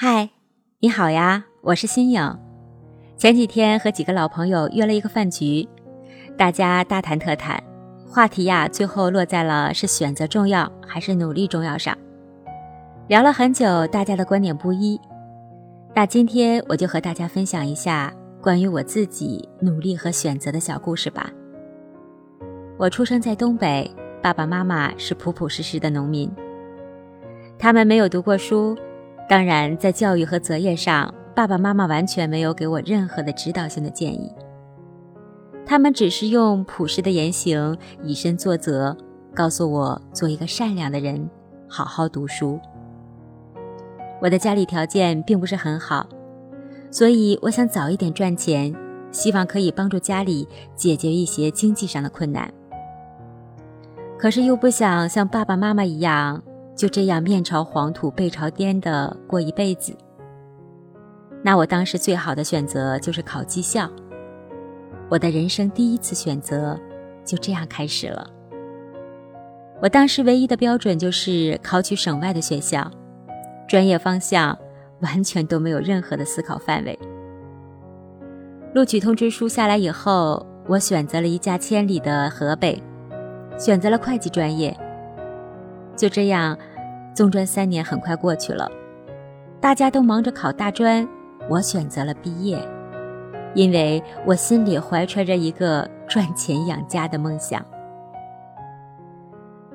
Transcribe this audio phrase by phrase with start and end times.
[0.00, 0.30] 嗨，
[0.78, 2.38] 你好呀，我是新颖。
[3.16, 5.68] 前几天和几个老朋友约了一个饭局，
[6.36, 7.60] 大家大谈特谈，
[8.06, 11.98] 话题呀，最后落在了是选择重要还是努力重要上。
[13.08, 15.00] 聊了很久，大家的观点不一。
[15.96, 21.28] 那今天我就和大家分享一下关于我自己努力和选择的小故事吧。
[22.76, 23.90] 我出生在东北，
[24.22, 26.30] 爸爸妈妈是朴朴实实的农民，
[27.58, 28.78] 他们没有读过书。
[29.28, 34.32] 当然，在教育和择业上，爸爸妈妈完全没有给我任何的指导性的建议。
[35.66, 38.96] 他们只是用朴实的言行，以身作则，
[39.34, 41.28] 告诉我做一个善良的人，
[41.68, 42.58] 好好读书。
[44.22, 46.08] 我的家里条件并不是很好，
[46.90, 48.74] 所以我想早一点赚钱，
[49.12, 52.50] 希望可以帮助家里解决一些经济上的困难。
[54.18, 56.42] 可是又不想像爸爸妈妈一样。
[56.78, 59.92] 就这样面朝黄土背朝天的过一辈子。
[61.42, 63.90] 那我当时最好的选择就是考技校。
[65.08, 66.78] 我的人生第一次选择
[67.24, 68.24] 就这样开始了。
[69.82, 72.88] 我当时唯一的标准就是考取省外的学校，
[73.66, 74.56] 专业方向
[75.00, 76.96] 完全都没有任何的思考范围。
[78.72, 82.80] 录取通知书下来以后，我选择了一家千里的河北，
[83.58, 84.76] 选择了会计专业。
[85.96, 86.56] 就这样。
[87.18, 88.70] 中专三年很快过去了，
[89.60, 91.04] 大家都忙着考大专，
[91.50, 92.56] 我选择了毕业，
[93.56, 97.60] 因为我心里怀揣着一个赚钱养家的梦想。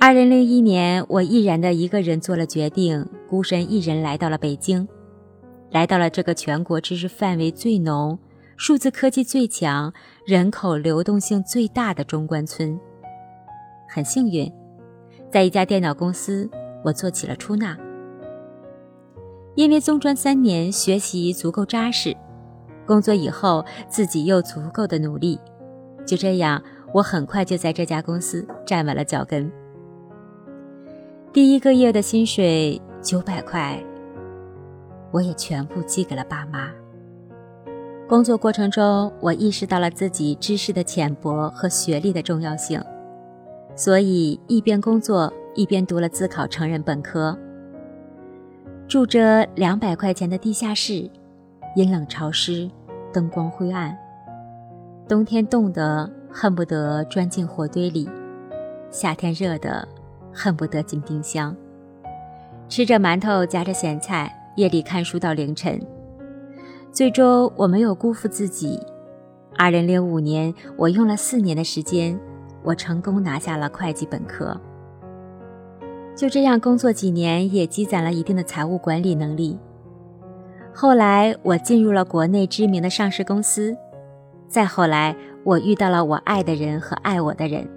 [0.00, 4.88] 二零零一年，我毅然的一个人做了决定，孤身一人来到了北京，
[5.70, 8.18] 来到了这个全国知识范围最浓、
[8.56, 9.92] 数字科技最强、
[10.24, 12.80] 人口流动性最大的中关村。
[13.90, 14.50] 很幸运，
[15.30, 16.48] 在一家电脑公司。
[16.86, 17.76] 我做起了出纳，
[19.56, 22.16] 因为中专三年学习足够扎实，
[22.86, 25.36] 工作以后自己又足够的努力，
[26.06, 26.62] 就这样，
[26.94, 29.50] 我很快就在这家公司站稳了脚跟。
[31.32, 33.82] 第一个月的薪水九百块，
[35.10, 36.70] 我也全部寄给了爸妈。
[38.08, 42.80] 工作过程中，我意识到了自己知识的浅薄和学历的重要性，
[43.74, 45.32] 所以一边工作。
[45.56, 47.36] 一边读了自考成人本科，
[48.86, 51.10] 住着两百块钱的地下室，
[51.74, 52.70] 阴冷潮湿，
[53.10, 53.96] 灯光灰暗，
[55.08, 58.06] 冬天冻得恨不得钻进火堆里，
[58.90, 59.88] 夏天热得
[60.30, 61.56] 恨不得进冰箱。
[62.68, 65.80] 吃着馒头夹着咸菜，夜里看书到凌晨。
[66.92, 68.78] 最终我没有辜负自己。
[69.56, 72.18] 二零零五年，我用了四年的时间，
[72.62, 74.60] 我成功拿下了会计本科。
[76.16, 79.58] 就这样工作几年，也积攒了一定的财务管理能力。
[80.74, 83.76] 后来我进入了国内知名的上市公司，
[84.48, 87.68] 再后来我遇到了我爱的人和爱我的人。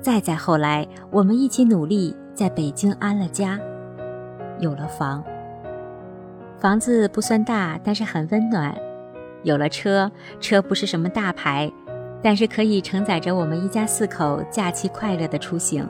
[0.00, 3.60] 再再后来，我们一起努力，在北京安了家，
[4.58, 5.22] 有了房。
[6.58, 8.76] 房子不算大，但是很温暖。
[9.44, 10.10] 有了车，
[10.40, 11.70] 车不是什么大牌，
[12.20, 15.88] 但是可以承载着我们一家四口假期快乐的出行。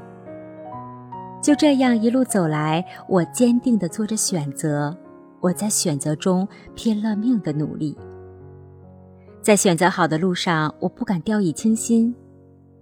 [1.43, 4.95] 就这样一路走来，我坚定地做着选择，
[5.41, 7.97] 我在选择中拼了命的努力。
[9.41, 12.15] 在选择好的路上，我不敢掉以轻心，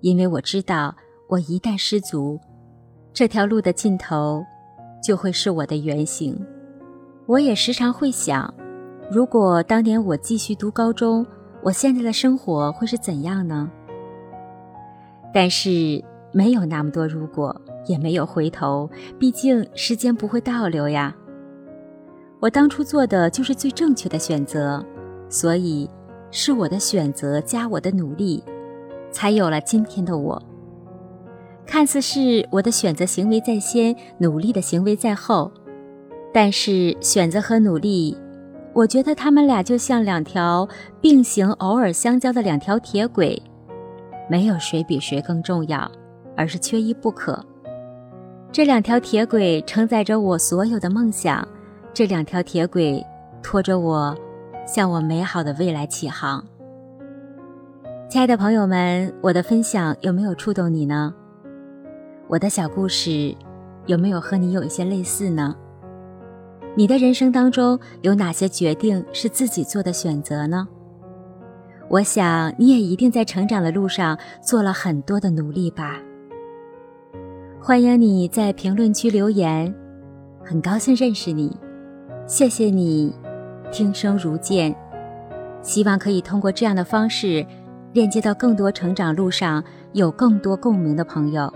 [0.00, 0.92] 因为我知道，
[1.28, 2.38] 我一旦失足，
[3.12, 4.44] 这条路的尽头
[5.00, 6.36] 就会是我的原形。
[7.26, 8.52] 我也时常会想，
[9.08, 11.24] 如果当年我继续读高中，
[11.62, 13.70] 我现在的生活会是怎样呢？
[15.32, 16.02] 但是
[16.32, 17.54] 没有那么多如果。
[17.88, 18.88] 也没有回头，
[19.18, 21.12] 毕竟时间不会倒流呀。
[22.38, 24.84] 我当初做的就是最正确的选择，
[25.28, 25.90] 所以
[26.30, 28.44] 是我的选择加我的努力，
[29.10, 30.40] 才有了今天的我。
[31.66, 35.50] 看似是我的选择行为在先，努力的行为在后，
[36.32, 38.16] 但是选择和努力，
[38.72, 40.68] 我觉得他们俩就像两条
[41.00, 43.42] 并行、偶尔相交的两条铁轨，
[44.30, 45.90] 没有谁比谁更重要，
[46.36, 47.44] 而是缺一不可。
[48.50, 51.46] 这两条铁轨承载着我所有的梦想，
[51.92, 53.04] 这两条铁轨
[53.42, 54.16] 拖着我
[54.66, 56.42] 向我美好的未来起航。
[58.08, 61.14] 亲爱的朋友们，我的分享有没有触动你呢？
[62.26, 63.36] 我的小故事
[63.84, 65.54] 有没有和你有一些类似呢？
[66.74, 70.66] 你的人生当中有哪些决定是自己做的选择呢？
[71.90, 76.00] 我想你也一定在成长的路上做了很多的努力吧。
[77.60, 79.74] 欢迎你在评论区留言，
[80.44, 81.54] 很高兴认识你。
[82.24, 83.12] 谢谢你，
[83.72, 84.74] 听声如见。
[85.60, 87.44] 希望可以通过这样的方式，
[87.92, 89.62] 链接到更多成长路上
[89.92, 91.52] 有更多共鸣的朋友。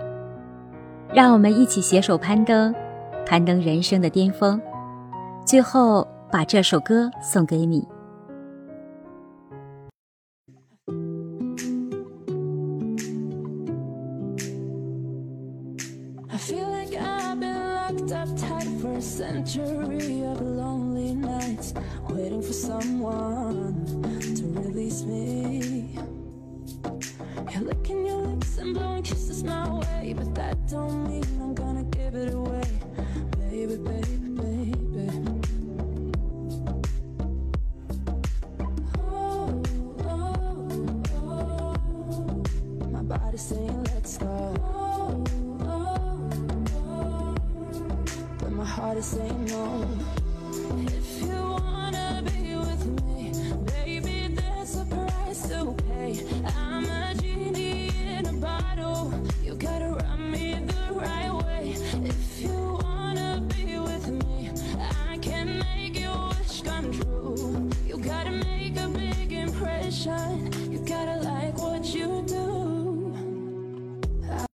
[1.14, 2.74] 让我们一起携手攀登，
[3.24, 4.60] 攀登人生的巅峰。
[5.46, 7.86] 最后，把这首歌送给你。
[19.22, 21.74] Century of lonely nights,
[22.08, 23.84] waiting for someone
[24.36, 25.94] to release me.
[27.52, 31.84] You're licking your lips and blowing kisses my way, but that don't mean I'm gonna
[31.84, 32.68] give it away,
[33.38, 35.10] baby, baby, baby.
[38.98, 39.62] Oh,
[40.04, 42.42] oh, oh.
[43.34, 44.31] Saying let's go.
[49.02, 49.84] Saying no.
[50.86, 53.32] If you wanna be with me
[53.64, 56.24] Baby, there's a price to pay.
[56.56, 59.12] I'm a genie in a bottle.
[59.42, 61.74] You gotta rub me the right way.
[62.04, 64.50] If you wanna be with me
[65.10, 67.70] I can make your wish come true.
[67.84, 70.51] You gotta make a big impression